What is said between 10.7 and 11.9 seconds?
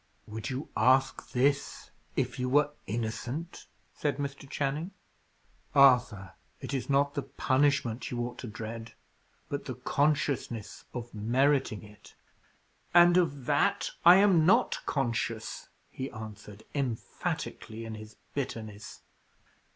of meriting